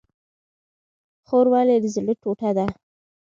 خور 1.27 1.45
ولې 1.53 1.75
د 1.81 1.85
زړه 1.95 2.13
ټوټه 2.21 2.49
ده؟ 2.57 2.65